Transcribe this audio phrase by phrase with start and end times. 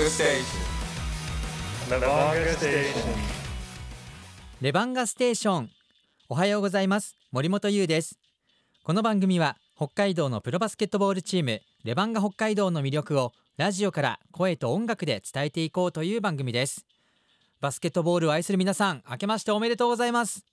[0.00, 0.62] Levanga Station.
[1.90, 2.94] Levanga Station.
[4.62, 5.70] レバンガステーション
[6.30, 8.18] おはようございます森本優です
[8.82, 16.86] この番組は北海道のプロバスケットボールチームレバンガ北海道の魅力をラジオから声と音楽で伝えていこうという番組です
[17.60, 20.46] バスケットボールを愛する皆さん明けましておめでとうございます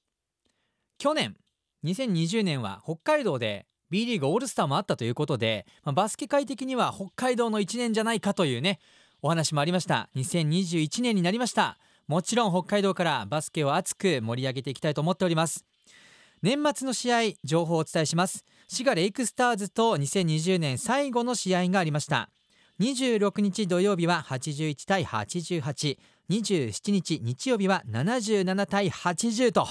[0.98, 1.38] 去年
[1.86, 8.80] 2020年は北海道で B リーグオールスターもあったということで、まあバスケ界的には北海道の1年じゃないかというね
[9.22, 10.10] お話もありました。
[10.16, 11.78] 2021年になりました。
[12.08, 15.66] もちろん北海道からバスケを熱く盛り上げていきたいと思っております。
[16.42, 18.46] 年末の試合情報をお伝えします。
[18.68, 22.30] 滋賀レイクスターズと2020年最後の試合がありました。
[22.80, 25.98] 26日土曜日は81対88
[26.30, 29.68] 27日日曜日は77対80と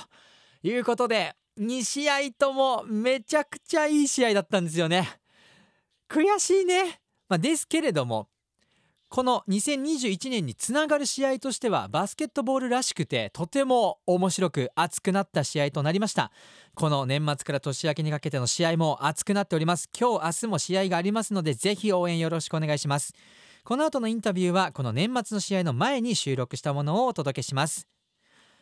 [0.63, 5.09] いうことで2試合ともめちゃくちゃいい試合だったんですよね。
[6.09, 8.29] 悔しいね、まあ、ですけれども
[9.17, 16.31] この2021年につながる試合としてはバスケットボールらしくてとても面白く熱くなった試合となりました
[16.75, 23.15] この年末から年明けにかけての試合も熱くなっております今日明日も試合がありますのでぜひ応援よろしくお願いします
[23.65, 27.89] この後のインタビューはこの年末の試合の前に収録したものをお届けします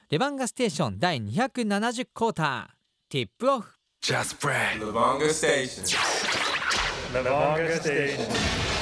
[0.08, 2.66] レバンガステーション第270クォーター
[3.10, 4.78] ティップオフ Just pray.
[4.78, 5.82] Levanga Station.
[7.12, 7.14] Levanga Station.
[7.14, 8.73] レバンガステーション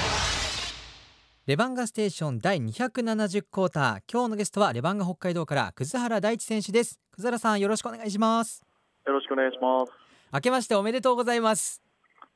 [1.44, 4.02] 第270クォーター。
[4.08, 7.00] 今日のゲストはレバンガ北海道から葛原大地選手です。
[7.10, 8.62] 葛原さんよろしくお願いします。
[9.04, 9.92] よろしくお願いします。
[10.32, 11.82] 明けましておめでとうございます。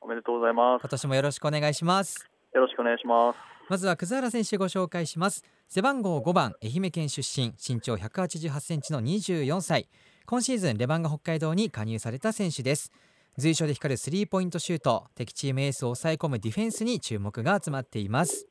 [0.01, 0.83] おめでとうございます。
[0.83, 2.29] 今年もよろしくお願いします。
[2.53, 3.39] よろしくお願いします。
[3.69, 5.45] まずは葛原選手ご紹介します。
[5.69, 7.55] 背番号5番愛媛県出身。
[7.65, 9.89] 身長188センチの24歳。
[10.27, 12.91] 今シーズンレバンガ北海道に加入された選手です。
[13.39, 15.07] 随所で光るスリーポイントシュート。
[15.15, 18.49] 敵チームエースを抑え込むディフェンスに注目が集まっています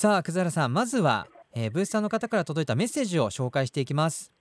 [0.00, 4.32] さあ葛原さんまずは、えーブースターの方から届いたメッセージを紹介していきます。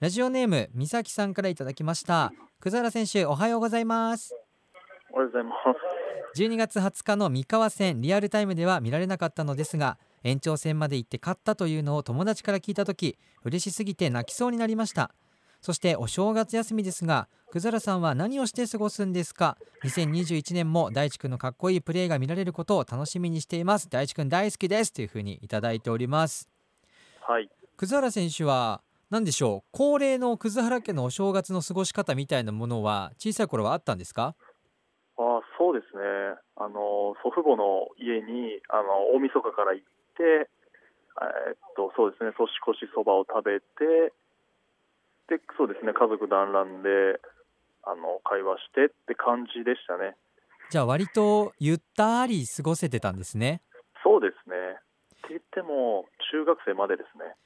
[0.00, 2.32] ラジオネーム美咲さんからいただきました。
[2.58, 4.34] 葛原選手おはようございます。
[5.12, 5.50] おはようございま
[6.34, 6.40] す。
[6.40, 15.10] 12月20日の三河戦リアルタイムでは見られなかったのですが延長戦まで行って勝ったというのを友達から聞いた時嬉しすぎて泣きそうになりました
[15.60, 26.48] そしてお正月休みですが久原さんは何をして過ごすんですか？2021年も大地君のかっこいいプレーが見られることを楽しみにしています大地君大好きですというふうにいただいております
[27.26, 27.48] はい。
[27.76, 29.68] 葛原選手は何でしょう？
[29.72, 34.34] 恒例の葛原家のお正月の過ごし方みたいなものは小さい頃はあったんですか？
[35.16, 36.02] あそうですね。
[36.56, 39.86] あの祖父母の家にあの大晦日から行っ
[40.16, 40.50] て、
[41.20, 42.30] えーっとそうですね。
[42.36, 44.12] 年越しそばを食べて、
[45.28, 45.92] でそうですね。
[45.92, 47.20] 家族団らんで
[47.84, 50.16] あの会話してって感じでしたね。
[50.70, 53.62] じゃあ割とゆったり過ごせてたんですね
[54.04, 54.56] そうですね。
[54.56, 57.36] って言っても中学生までですね。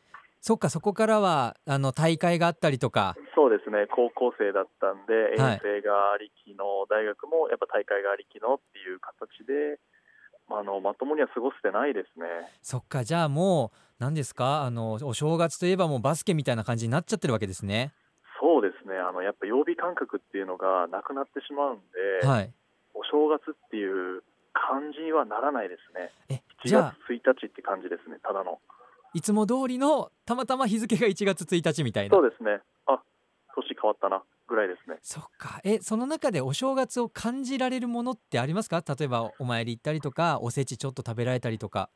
[0.41, 3.87] そっかそこからはあの大会があったりとかそうですね。
[3.91, 9.79] 高校生だったんではい遠征がありきの、大学もやっぱ大会がありきのっていう形で。
[10.49, 12.27] まああのまともには過ごせてないですね。
[12.63, 14.63] そっかじゃあもう何ですか？
[14.63, 17.93] あのお正月といえばもうバスケみたいな感じになっちゃってるわけですね。
[18.41, 21.79] そうですね、あのやっぱ曜日感覚っていうのがなくなってしまうん
[22.21, 22.53] で、はい。
[22.93, 28.61] お正月っていう感じにはならないですね、え1じゃあ月1日って感じですね、ただの。
[29.15, 32.17] いつも通りのたまたま日付が1月1日みたいな。
[32.17, 33.01] そうですね、あ
[33.55, 34.99] 年変わったなぐらいですね。
[35.03, 35.61] そっか。
[35.65, 38.83] えその中でお正月を感じられるものってありますか？
[38.87, 41.91] 例えばお参り行ったりとかおせちちょっと食べられたりとか。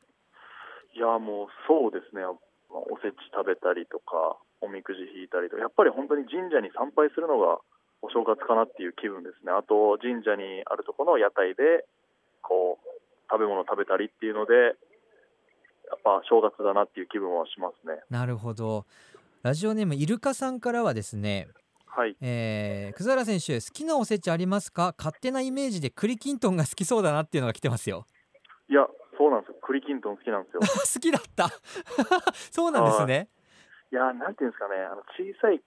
[0.94, 2.32] いや、もうそうですね、まあ
[2.72, 7.58] おせち食べたりとか、おみくじ引いたりとか、やっぱり本当に神社に参拝するのが
[8.00, 11.84] お正月かなっていう気分ですね、あと神社にあるところの屋台で
[12.40, 12.88] こう
[13.30, 14.54] 食べ物食べたりっていうので、
[15.88, 18.00] やっぱ正月だなっていう気分はしますね。
[18.10, 18.86] なるほど。
[19.42, 21.46] ラジオネームイルカさんからはですね
[21.96, 24.94] はいえー、葛原選手好きなおせちありますか？
[24.98, 28.04] 勝手なイメージで栗きんとんが好きそうだなっていうのが来てますよ
[28.68, 28.86] いや、
[29.16, 29.56] そうなんですよ。
[29.62, 30.60] 栗きんとん好きなんですよ。
[30.60, 31.48] 好きだった
[32.52, 33.28] そうなんですね
[33.90, 35.62] いや、なんていうんですかね、あの小さい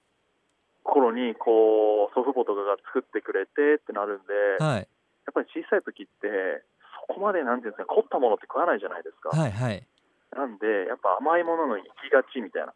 [0.83, 4.87] 頃に、こう、祖父母とかが作ってくれてってなるんで、やはいっ
[5.33, 6.63] ぱり小さい時って、
[7.07, 9.29] そこまで、なんていうんですか、凝ったものって食わないじゃないですか。
[9.29, 9.87] はいはい
[10.31, 12.73] なんで、やっぱ甘いものの行きがちみたいな。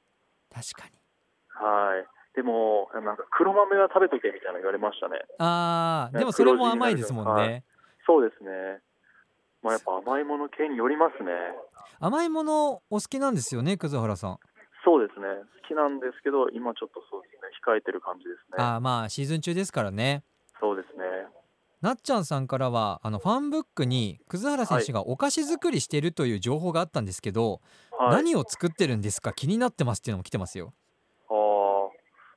[0.49, 0.97] 確かに
[1.49, 2.07] はい。
[2.35, 5.17] でも、なんか黒豆は食べとけみたいなの言われましたね。
[5.17, 7.63] ねあーでもそれも甘いですもんはね
[8.05, 8.81] そうですね。
[9.61, 11.31] まあ、やっぱ甘いもの系によりますね。
[11.99, 14.39] 甘いものお好きなんですよね葛原さん
[14.83, 15.25] そうですね。
[15.61, 18.63] 好きなんですけど、今ちょっとそうですね、控えてる感じですね。
[18.63, 20.23] あーまあシーズン中ですからね
[20.59, 21.03] そうですね。
[21.81, 30.73] なっちゃんさんからはあのファンブックに葛原選手がお菓子作りしているという情報があったんですけど、はい、何を作ってるんですか気になってますっていうのも来てますよ。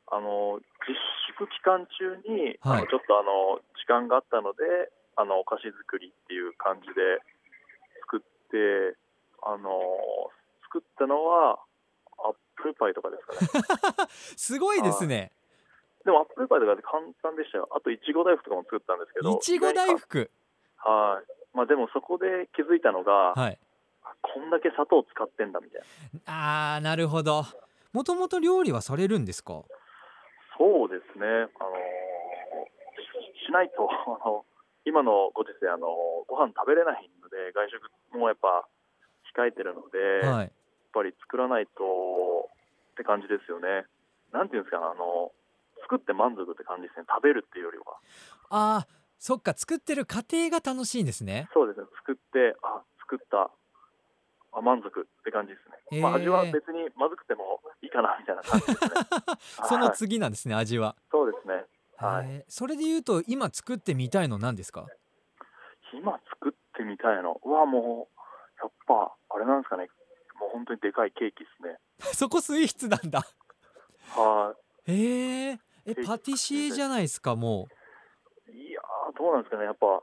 [0.08, 0.94] あの自
[1.29, 7.23] 粛期間中に、はいちょっとあの時間があったのであのお菓子作りっていう感じで
[8.06, 8.20] 作っ
[8.50, 8.97] て
[9.43, 10.31] あの
[10.70, 11.58] 作ったのは
[12.19, 15.32] アップルパイとかですかね すごいですね。
[16.05, 20.31] でもアップルパイとかで簡単でしたよあといちご大福とかも作ったんですけどいちご大福。
[20.76, 23.59] はいまあでもそこで気づいたのが、はい。
[24.23, 25.82] こんだけ砂糖使ってんだみたい
[26.26, 27.44] なあーなるほど。
[27.93, 29.62] もともと料理はされるんですか？
[30.96, 31.26] そうですね、
[31.60, 31.76] あの
[33.43, 33.88] ししないと
[34.25, 34.44] あの
[34.84, 35.88] 今のご時世あの
[36.26, 38.66] ご飯食べれないので外食もやっぱ
[39.37, 40.52] 控えてるので、やっはい。
[40.93, 42.48] ぱり作らないと
[42.93, 43.84] って感じですよね。
[44.32, 45.32] なんていうんですかあの
[45.82, 47.84] 作って満足って感じですね食べるっていうよりは
[48.50, 51.49] あーそっか作ってる過程が楽しいんですね。
[51.52, 53.50] そうですね作ってあ作った
[54.58, 58.91] あ満足って感じですね、まあ、味は別にまずくてもいいかなみたいな感じですね。
[59.69, 59.97] そのはい。
[59.97, 60.97] 次なんですね味は。
[61.11, 61.64] そうですね。
[61.99, 62.44] はい。
[62.49, 64.87] それで言うと今作ってみたいの何ですか？
[65.93, 69.88] 今作ってみたいのはもうやっぱあれなんですかね。
[70.41, 71.79] もう本当にでかいケーキですね。
[72.14, 73.20] そこスイーツなんだ。
[74.14, 74.55] は
[74.87, 75.59] へえ。
[75.88, 77.69] えパティシエじゃないですかも
[78.49, 78.52] う。
[78.52, 79.64] いいやーどうなんですかね。
[79.64, 80.02] やっぱ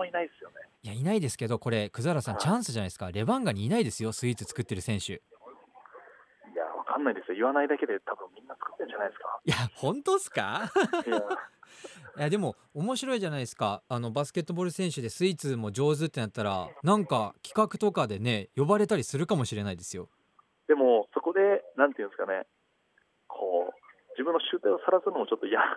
[0.00, 0.56] あんまいないですよね。
[0.82, 2.42] いやいないですけどこれ葛原さんはい。
[2.42, 3.10] チャンスじゃないですか。
[3.12, 5.12] レバンガにいないですよスイーツ作ってる選手。
[5.12, 5.20] いい
[6.56, 7.34] やわかんないですよ。
[7.36, 9.40] 言わないだけで多分みんな作ってるんじゃないですか。
[9.44, 10.70] や本当っすか？
[11.06, 11.20] いや。
[12.18, 13.82] いやでも面白いじゃないですか。
[13.88, 20.08] あのバスケットボール選手でスイーツも上手ってなったらなんか企画とかでね呼ばれたりするかもしれないですよ。
[20.66, 22.46] でもそこでなんていうんですかね。
[23.28, 23.74] こう
[24.12, 25.60] 自分の集大を晒すのもちょっと嫌。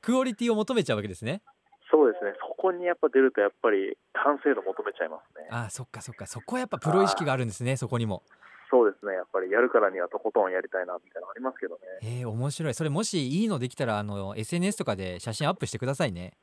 [0.00, 1.42] クオリティを求めちゃうわけですね
[1.90, 2.32] そうですね。
[2.40, 5.48] そこにやっぱ出るとやっぱり完成度求めちゃいますね。
[5.50, 6.26] あーそっかそっか。
[6.26, 8.22] そこはやっぱプロ意識があるんですねそこにも。
[8.70, 9.14] そうですね。
[9.14, 11.80] やっぱりやるからにはとことんやりたいなみたいなのありますけどね。
[12.02, 12.74] えー、面白い。
[12.74, 16.34] それもしいいのできたらあの SNS とかで写真アップしてくださいね。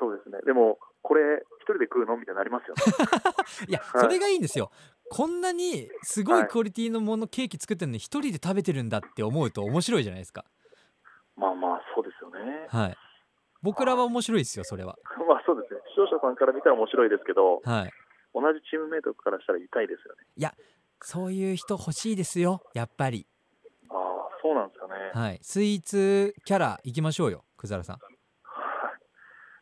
[0.00, 0.38] そうですね。
[0.46, 1.20] でもこれ
[1.60, 2.82] 一人で食うのみたいになりますよね。
[3.68, 4.00] いや、はい。
[4.00, 4.70] それがいいんですよ。
[5.10, 6.46] こんなにすごい。
[6.46, 10.44] クオリティのもの、ケーキ作ってるのに一人で食べてるんだって思うと面白いじゃないですか。
[11.36, 12.66] まあまあそうですよね。
[12.68, 13.07] はい
[13.62, 14.96] 僕らは面白いですよそれは。
[15.28, 15.80] まあそうですね。
[15.90, 17.92] 視聴者さんから見たら面白いですけどはい。
[18.34, 20.52] 同じチームメイトからしたら痛いですよね。
[21.00, 23.26] そういう人欲しいですよやっぱり。
[23.90, 24.94] ああそうなんですかね。
[25.14, 25.38] はい。
[25.42, 27.96] スイーツキャラ行きましょうよくざらさん。
[27.96, 28.18] はい。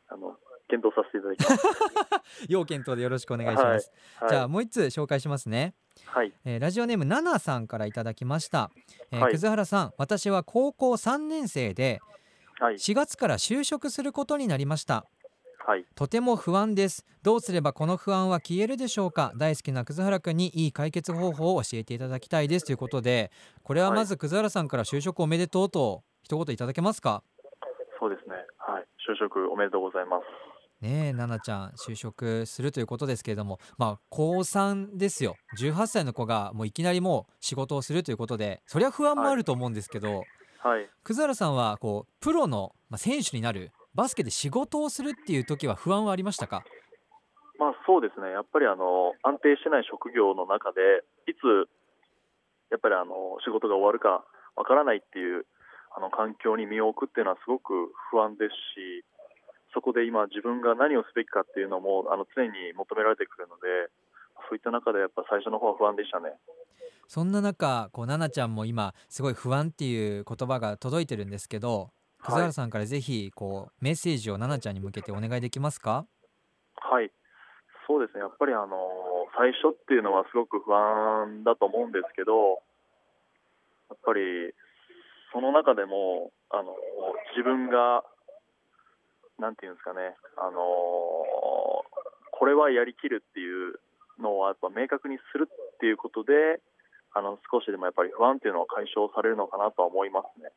[0.09, 0.39] あの
[0.69, 2.47] 検討させていただきます。
[2.49, 5.75] 要検討でよろしくお願いします、はい、じゃあもう一つ紹介しますね、
[6.07, 6.33] はい。
[6.45, 8.71] えーラジオネームナナさんからいただきました、
[9.11, 9.33] えーはい。
[9.33, 12.01] 葛原さん私は高校3年生で
[12.59, 12.75] はい。
[12.77, 15.05] 4月から就職することになりました。
[15.67, 15.85] はい。
[15.95, 17.05] とても不安です。
[17.23, 19.33] どうすればこの不安は消えるでしょうか？
[19.37, 23.33] 大好きな葛原くんにいい解決方法を教えていただきたいですということで
[23.65, 27.25] これはまず葛原さんから就職おめでとうと一言いただけますか？
[27.99, 28.37] そうですね。
[28.59, 28.85] はい。
[29.11, 30.23] 就職おめでとうございます。
[30.81, 35.35] ねえ奈々ちゃん就職するということですけれどもまあ高3ですよ。
[35.59, 40.27] 18歳の子がもういきなりもう仕事をするということでそりゃ不安もあると思うんですけど、はい
[41.05, 46.65] 葛原さんはこうプロの、まあ、選手になるバスケで仕事をするっていう時は不安はありましたか？
[47.59, 48.31] まあそうですね。
[48.31, 50.81] やっぱりあの安定してない職業の中で
[51.27, 51.69] いつ
[52.71, 54.25] やっぱりあの仕事が終わるか
[54.57, 55.47] わからないっていう
[55.97, 57.73] あの環境に身を置くっていうのはすごく
[58.11, 59.05] 不安ですし
[59.73, 63.89] そこで今自分が何をすべきかっていうのもあの常に求められてくるので
[64.49, 66.37] そういった中でやっぱ最初の方は不安でしたね
[67.09, 76.07] そんな中こう奈々ちゃんも今すごい不安っていう言葉が届いてるんですけど葛原さんからぜひこうメッセージを奈々ちゃんに向けてお願いできますか？
[76.77, 77.11] はい。
[77.87, 78.21] そうですね。
[78.21, 78.77] やっぱりあの
[79.39, 82.63] 最初っていうのはすごく不安だと思うんですけど
[83.91, 84.21] やっぱり
[85.33, 86.75] その中でもあの
[87.37, 88.03] 自分が
[89.39, 90.17] なんていうんですかね。
[90.37, 90.59] あの
[92.33, 93.79] これはやりきるっていう
[94.21, 96.61] のはやっぱ明確にするっていうことで
[97.17, 100.53] あの少しでもやっぱり不安っていうのは解消されるのかなとは思いますね。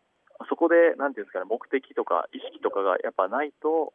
[0.50, 3.94] そこでなんていうんですかね目的とか意識とかがやっぱないと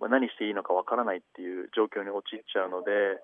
[0.00, 3.20] まあ、何していいのかわからないっていう状況に陥っちゃうので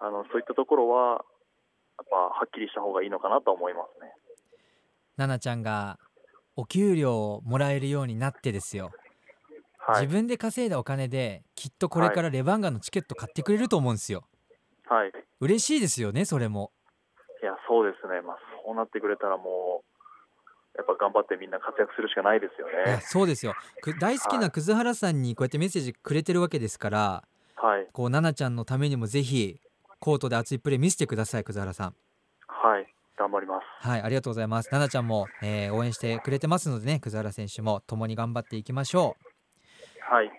[0.00, 4.12] あのそういったところはやっぱはっきりした方がいいのかなと思いますね。
[5.16, 5.98] 奈々ちゃんが
[6.56, 8.90] お給料をもらえるようになってですよ、
[9.78, 14.24] はい、自分で稼いだお金できっとこれからレバンガのチケット買ってくれると思うんですよ。
[14.86, 15.12] はい、い。
[15.40, 16.72] 嬉しいですよねそれも
[17.46, 23.02] やそうですね、まあ、そうなってくれたらもうやっぱ頑張ってみんな活躍するしかないですよいやね。
[23.02, 23.54] そうですよ。
[23.82, 27.24] く大好きな葛原さんにこうやってメッセージくれてるわけですから
[27.60, 29.60] はい、こう奈々ちゃんのためにもぜひ
[29.98, 31.94] コートで熱いプレー見せてください葛原さん。
[32.46, 32.86] はい、
[33.18, 33.88] 頑張ります。
[33.88, 34.70] はいありがとうございます。
[34.70, 39.16] 奈々ちゃんも、えー応援してくれてますのでね葛原選手も共に頑張っていきましょ
[40.08, 40.30] はい、う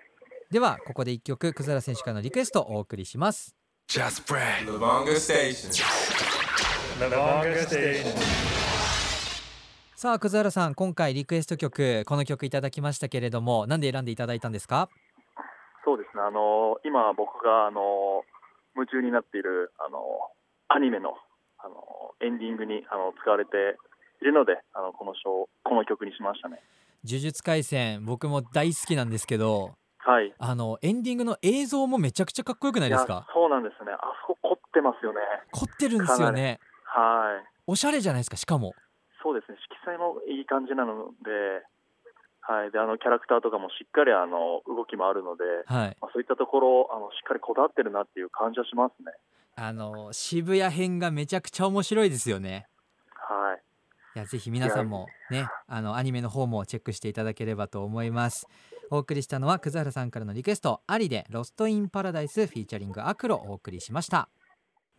[0.49, 3.53] ではここで一曲葛原選手からのリクエストをお送りします。
[3.89, 4.65] Just Brad.
[9.95, 14.89] さあ葛原さん今回リクエスト曲この曲いただきましたけれどもなんで選んでいただいたんですか？
[15.85, 16.23] そうですね。
[16.23, 18.25] あの今僕があの
[18.75, 20.01] 夢中になっているあの
[20.67, 21.13] アニメの
[21.63, 21.75] あの
[22.19, 23.77] エンディングにあの使われて
[24.21, 26.59] いるので、あのこのショーこの曲にしましたね。
[27.05, 30.33] 呪術廻戦僕も大好きなんですけどはい。
[30.37, 33.25] あのエンディングの映像もめちゃくちゃかっこよくないですか？
[33.33, 33.93] そうなんですね。
[33.93, 35.19] あそこ凝ってますよね。
[35.53, 37.45] 凝ってるんですよねはい。
[37.67, 38.73] おしゃれじゃないですかしかも
[39.21, 39.57] そうですね。
[39.85, 41.65] 色彩もいい感じなので、
[42.41, 42.71] はい。
[42.71, 49.13] で、あのキャラクターとかもしっかりあの動きもあるので、はいまあ、そういったところあのしっかりこだわってるなっていう感じはしますね。
[49.61, 52.67] あの渋谷編がめちゃくちゃ面白いですよね
[53.13, 53.61] はい。
[54.15, 58.47] いやぜひ皆さんもねあのアニメの方もチェックしていただければと思います
[58.89, 64.29] お送りしたのは葛原さんからのリクエストありでロストインパラダイスフィーチャリングアクロお送りしました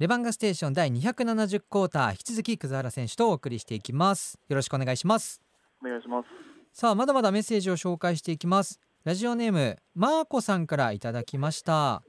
[0.00, 4.38] レバンガステーション第270クォーター引き続き葛原選手とお送りしていきます。
[4.48, 5.42] よろしくお願いします。
[5.84, 6.26] お願いします。
[6.72, 8.80] さあまだまだメッセージを紹介していきます。
[9.04, 12.02] ラジオネームマーコさんからいただきました。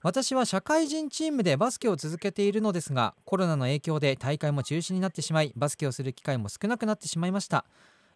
[0.00, 7.66] 私は社会人チームでバスケを続けているのですがコロナの影響で大会も中止になってしまいバスケをする機会も少なくなってしまいました。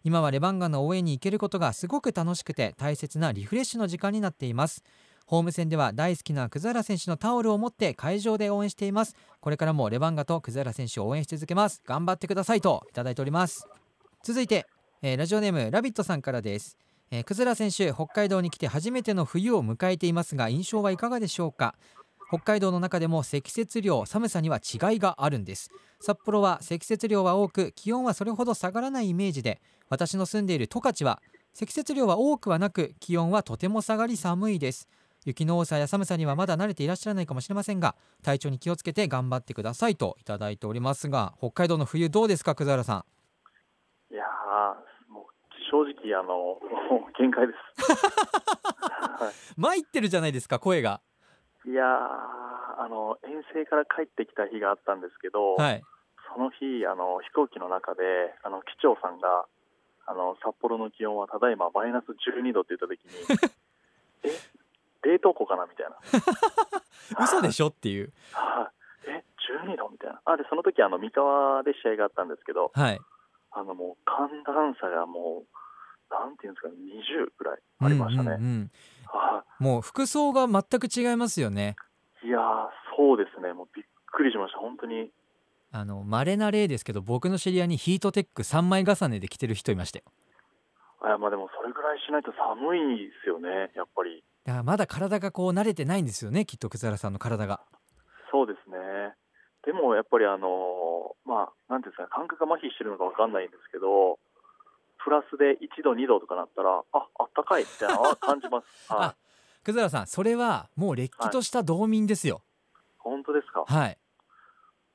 [0.03, 4.83] 今はレバンガの応援に行けることがすごく楽しくて大切なリフレッシュの時間になっています
[5.29, 9.15] ホーム戦では大好きな葛原選手のタオルを持って会場で応援しています。
[9.41, 11.83] これからもレバンガと葛原選手を応援し続けます。
[11.85, 13.67] 頑張ってくださいといただいております。
[14.23, 14.65] 続いて
[15.03, 16.79] えーラジオネームラビットさんからです、
[17.11, 21.75] えー、クズラ選手北海道に来て初めての冬を迎えていますが印象はいかがでしょうか？
[22.27, 25.69] 北海道の中でも積雪量寒さには違いがあるんです。
[25.99, 31.21] 札幌は積雪量は多く気温はそれほど下がらないイメージで私の住んでいる十勝は
[31.53, 34.87] 積雪量は多くはなく気温はとても下がり寒いです。
[35.25, 43.05] 雪の多さや寒さにはまだ慣れていらっしゃらないかもしれませんが体調に気をつけて頑張ってくださいといただいておりますが北海道の冬どうですか葛原さ
[44.11, 44.13] ん。
[44.13, 45.25] いやー、もう
[45.69, 46.59] 正直あの
[47.17, 47.91] 限界です。
[49.23, 49.33] はい。
[49.57, 51.01] 参ってるじゃないですか声が。
[51.65, 55.83] いやーあの遠征から帰ってきた日があったんですけど、はい。
[56.33, 58.01] その日あの飛行機の中で
[58.43, 59.45] あの機長さんが
[60.05, 63.49] あの札幌の気温はただいまマイナス12度って言った時にえ
[65.03, 65.97] 冷凍庫かなみたいな。
[67.23, 68.13] 嘘でしょっていう。
[68.33, 68.71] は
[69.05, 69.09] い。
[69.09, 69.23] え
[69.65, 70.21] 12度みたいな。
[70.25, 72.99] あでその時あの三河で試合があったんですけどはい。
[73.51, 76.75] あのもう寒暖差がもうなんていうんですかね
[77.25, 78.71] 20ぐらいありましたね、うんうんうん。
[79.05, 81.75] はもう服装が全く違いますよね。
[82.23, 83.53] いいやーそうですね。
[83.53, 84.59] もうびっくりしました。
[84.59, 85.11] 本当に。
[85.71, 90.05] あの稀な例ですけど僕の知り合いにヒートテック3枚重ねで着てる人いましたよ。
[91.01, 97.61] あまあでもそれぐらいしないと寒いですよねやっぱりだからまだ体がこう慣れてないんですよねきっと葛原さんの体が。
[98.31, 98.77] そうですね。
[99.63, 104.17] でもやっぱりあのまあなんていうんですかね感覚が麻痺してるのかわかんないんですけど
[105.03, 108.91] プラスで1度2度とかなったらああったかいみたいなのは感じます。
[108.91, 109.15] は あ
[109.61, 112.41] い葛原さんそれはもうれっきとした道民ですよ。
[112.97, 113.65] 本当ですか？
[113.67, 113.97] はい。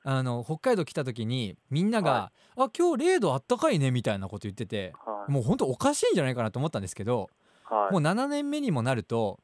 [0.03, 5.31] あの北海道来た時にみんなが「あ今日0度あったかいね」みたいなこと言っててはい。
[5.31, 7.29] もう本当おかしいんじゃないかなと思ったんですけど
[7.63, 7.93] はい。
[7.93, 9.39] もう7年目にもなると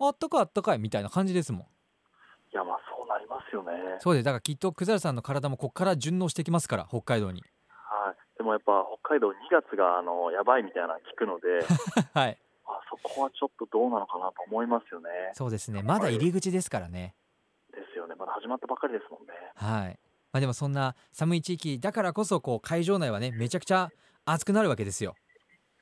[0.00, 1.62] ああったかいあったかいみたいな感じですもん。
[1.62, 1.64] い
[2.56, 3.72] やまあそうなりますよね。
[3.98, 4.24] そうです。
[4.24, 7.42] だからきっと葛原さんの体もここから順応してきますから北海道に。
[7.68, 8.38] はい。
[8.38, 11.64] でもやっぱ北海道2月があのやばいみたいなの聞くので
[12.14, 12.38] はい。
[12.66, 15.08] あそこはちょっとどうなのかなと思いますよね。
[15.32, 15.82] そうですね。
[15.82, 17.14] まだ入り口ですからね。
[17.72, 18.14] ですよね。
[18.14, 19.32] まだ始まったばっかりですもんね。
[19.56, 19.98] はい。
[20.32, 23.90] まあでもそんな寒い地域だからこそこう会場内はねめちゃくちゃ
[24.24, 25.14] 暑くなるわけですよ。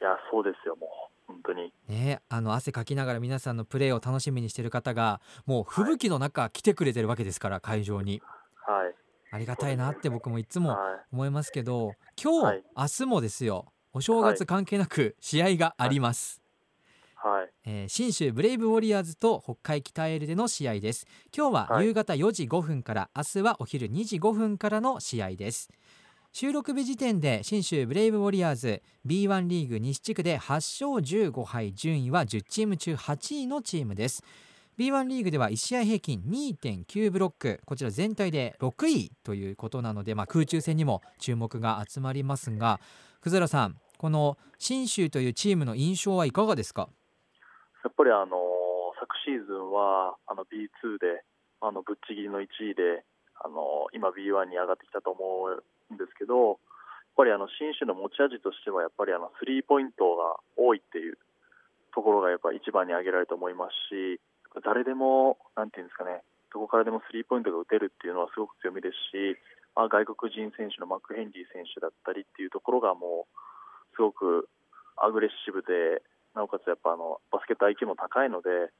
[0.00, 0.76] いやそうですよ。
[0.76, 0.90] もう
[1.32, 1.72] 本当に。
[1.88, 8.22] ねあの汗かきながら皆さんのプレーを楽しみにしてる方がもう吹雪の中来てくれてるわけですから会場に。
[8.66, 8.94] はい。
[9.34, 10.78] ありがたいなって僕もいつもはい。
[11.12, 12.64] 思いますけど今日、はい。
[12.76, 16.42] 明日もですよお正月関係なく試合があります、
[17.16, 17.50] はい。
[17.64, 21.06] えー信州ブレイブウォリアーズと北海北エールでの試合です。
[21.36, 21.86] 今日ははい。
[21.86, 25.70] 夕方4時5分から、明日はお昼2時5分からの試合です
[26.34, 30.54] 収録日時点で信州ブレイブウォリアーズ B1 リーグ西地区で8
[30.86, 34.24] 勝15敗順位は10チーム中8位のチームです。
[34.78, 42.80] B1 リーグでは1試合平均2.9ブロックこちら全体で6位ということなので、まあ、空中戦にも注目が集まりますが
[43.20, 46.88] 葛原さんこの信州というチームの印象はいかがですか？
[47.84, 48.38] やっぱりあの
[48.98, 51.22] 昨シーズンはあの B2 で
[51.60, 53.04] あのぶっちぎりの1位で
[53.44, 55.62] あの今 B1 に上がってきたと思う
[55.92, 56.58] んですけどやっ
[57.16, 61.18] ぱりあの信州の持ち味としてはやっぱりあのスリーポイントが多いっていう
[61.94, 64.20] ところがやっぱ一番に挙げられると思いますし
[64.64, 69.37] 誰でもなんていうんですかねどこからでもスリーポイントが打てるっていうのはすごく強みですし、
[69.76, 74.49] まあ、外国人選手のマック・ヘンリー選手だったりっていうところがもうすごく
[75.00, 76.04] アグレッシブで
[76.37, 78.72] なおかつやっぱあのバスケット IQ も高いので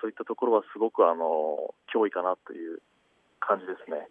[0.00, 2.80] そういったところはすごくあの脅威かなという
[3.40, 4.08] 感じですね。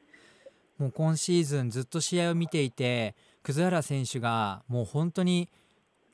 [0.81, 5.47] もう今シーズンずっと試合を見ていて葛原選手がもう本当に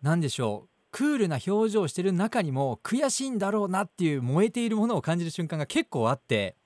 [0.02, 6.58] 何でしょうクールな表情をしてる中にも悔しいんだろうなっていう燃えているものを感じる瞬間が結構あって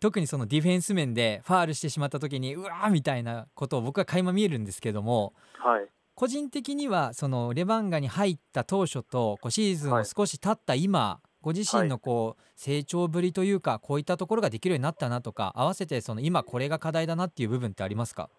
[0.00, 18.30] 特にそのディフェンス面でファールしてしまった時にうわーみたいなことを僕は垣間見えるんですけども、はい、個人的にはそのレバンガに入った当初とこうシーズンを少し経った今、はい、ご自身のこう成長ぶりというかこういったところができるようになったなとか合わせてその今これが課題だなっていう部分ってありますか？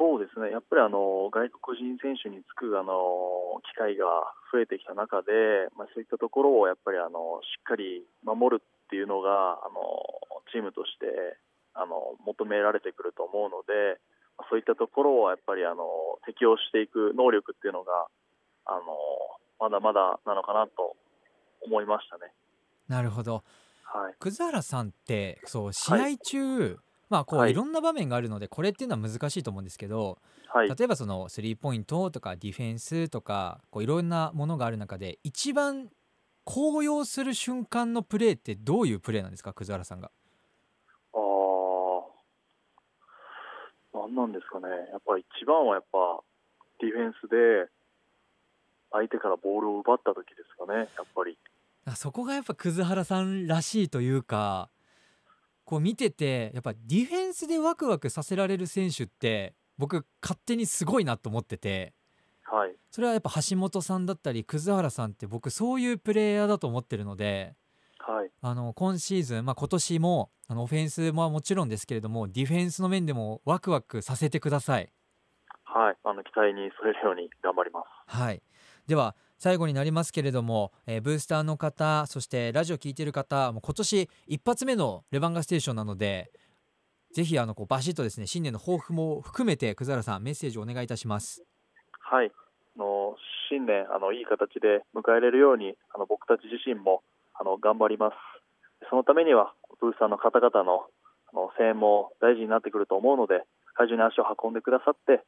[0.00, 1.44] そうですね、やっぱりあの外
[1.76, 4.08] 国人選手につくあの機会が
[4.50, 9.76] 増えてきた中で、まあ、そういったところをやっぱりあのしっかり守るっていうのがあの
[10.52, 11.36] チームとして
[11.76, 14.00] あの求められてくると思うので、
[14.48, 15.84] そういったところをやっぱりあの
[16.24, 18.08] 適応していく能力っていうのが
[18.64, 18.96] あの
[19.60, 20.96] まだまだなのかなと
[21.62, 22.32] 思いましたね。
[22.88, 23.44] なるほど。
[23.84, 24.14] はい。
[24.18, 26.76] 葛原さんってそう試合中、はい
[27.10, 35.90] まあこういろんな場面があるのでこれっていうのは難しいと思うんですけど、はい、例えばそのスリーポイントとかディフェンスとかこういろんなものがある中で一番
[36.44, 39.52] 高揚する瞬間のプレーってどういうプレーなんですか？
[39.52, 40.12] 葛原さんが。
[41.14, 41.18] あ
[43.92, 46.20] 何なんですかねやっぱり一番はやっぱ
[46.80, 47.68] ディフェンスで
[48.92, 51.36] 相手からボールを奪った時ですかねやっぱり。
[51.96, 54.70] そこがやっぱ葛原さんらしいというか
[55.64, 61.94] こう見ててやっぱディフェンスでワクワクさせられる選手って僕勝手にすごいなと思ってて、
[62.44, 67.54] はい、それはやっぱ橋本さんだったり葛原さんって僕そういうプレイヤーだと思ってるので、
[67.98, 74.92] はい、あの今シーズン、まあ、今年もあのオフェンスももちろんですけれどもディフェンスの面でもワクワクさせてください。
[75.64, 77.86] はい、あの期待に沿えるように頑張ります。
[78.06, 78.42] はい、
[78.88, 86.30] では最後になりますけれども、えー、ブースターの方そしてラジオ聴いてる方もう今年一発目のレバンガステーションなので
[87.14, 91.42] ぜひあのこうバシッとですね新年の抱負も含めて葛原さんメッセージをお願いいたします。
[91.98, 92.30] はい。
[92.76, 93.16] の
[93.50, 97.02] 新年あのいい形で迎えれるようにあの僕たち自身も
[97.34, 98.14] あの頑張ります。
[98.90, 100.84] そのためにはブースターの方々の
[101.32, 103.42] あの声援も大事になってくると思うので
[103.74, 105.24] 会場に足を運んでくださって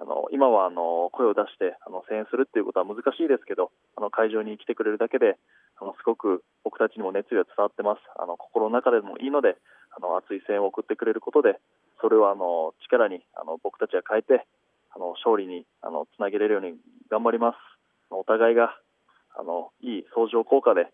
[0.00, 5.36] あの今はあの声を出してあの声援するっていうことは難しいですけどあの会場に来てくれるだけで
[5.80, 8.00] あのすごく僕たちにも熱意が伝わってます。
[8.16, 9.56] あの心の中でもいいので
[9.96, 11.60] あの熱い声援を送ってくれることで
[12.00, 14.46] それをあの力にあの僕たちは変えて
[14.94, 16.74] あの勝利にあのつなげれるように
[17.10, 17.56] 頑張ります。
[18.10, 18.76] お互いが
[19.36, 20.88] あのいい相乗効果で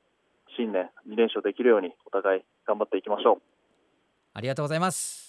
[0.57, 3.43] 新年2連勝できるようにお互い頑張っていきましょう。
[4.35, 5.28] ありがとうございます。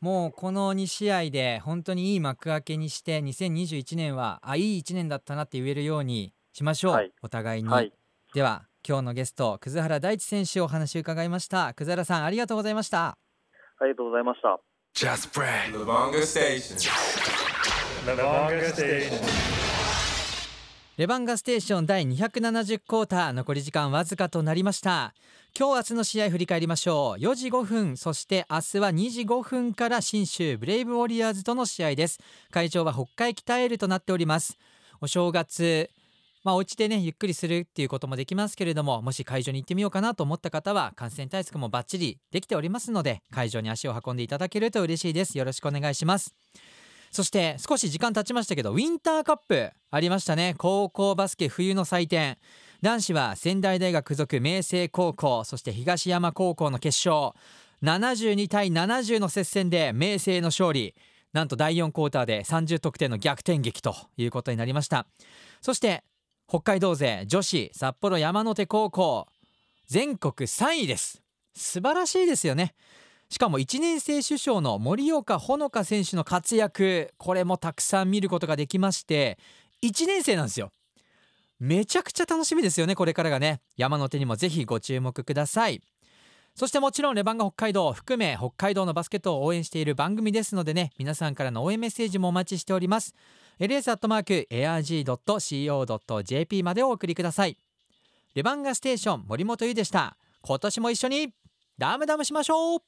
[0.00, 7.92] もうこの2試合で本当にいい幕開けにして2021年はあいい1年だったなって言えるようにしましょう、はい、お互いに、はい、
[8.32, 13.18] では今日のゲスト葛原大地選手お話を伺いました葛原さんありがとうございました
[13.78, 14.60] ありがとうございました
[14.92, 15.70] Just pray.
[15.70, 16.76] Levanga Station.
[18.04, 19.69] Levanga Station.
[21.00, 25.14] レバンガステーション第270クォーター残り時間わずかとなりました。
[25.58, 27.18] 今日明日の試合振り返りましょう。
[27.18, 32.18] 4時5分そして明日は2時5分から信州ブレイブウォリアーズとの試合です。
[32.50, 34.58] 会場は北海北エールとなっております
[35.00, 35.88] お正月
[36.42, 46.34] まあ、お家でねゆっくりするっていうこともできますけれどももし会場に行ってみようかなと思った方は感染対策もバッチリできておりますので会場に足を運んでいただけると嬉しいですよろしくお願いします
[47.10, 50.54] そして少し時間経ちましたけどウィンターカップありましたね。
[50.56, 52.38] 高校バスケ冬の祭典。
[52.82, 57.32] 男子は仙台大学附属明星高校そして東山高校の決勝。
[57.82, 60.94] 72対70の接戦で明星の勝利。
[61.32, 65.06] なんと第4クォーターで30得点の逆転劇ということになりました。
[65.60, 66.04] そして
[66.48, 69.26] 北海道勢女子札幌山手高校。
[69.86, 71.20] 全国3位です。
[71.52, 72.74] 素晴らしいですよね。
[73.30, 79.38] しかも1年生首相の森岡ほのか選手の活躍これもたくさん見ることができまして
[79.82, 80.72] 1年生なんですよ。
[81.60, 83.60] めちゃくちゃ楽しみですよねこれからがね。
[83.76, 85.80] 山の手にもぜひご注目ください。
[86.56, 93.14] そしてもちろんレバンガ北海道を含め北海道のバスケットを応援している番組ですのでね皆さんからの応援メッセージもお待ちしております。
[93.60, 94.42] Ls.arg.co.jp
[96.64, 97.56] までお送りください。
[98.34, 100.16] レバンガステーション森本優でした。
[100.42, 101.32] 今年も一緒に
[101.78, 102.80] ダムダムしましょう。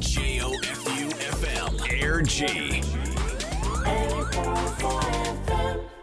[0.00, 2.46] J-O-F-U-F-M Air G.
[2.46, 5.02] 844
[5.46, 5.95] FM